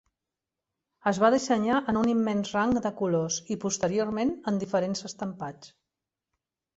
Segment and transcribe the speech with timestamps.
[1.09, 5.71] Es va dissenyar en un immens rang de colors i, posteriorment, en diferents estampats.